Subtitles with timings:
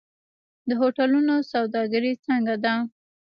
[0.67, 2.73] د هوټلونو سوداګري څنګه ده؟